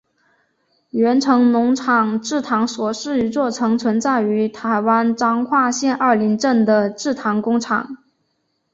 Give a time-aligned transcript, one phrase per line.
[0.89, 7.97] 源成农场制糖所是一座曾存在于台湾彰化县二林镇的制糖工厂。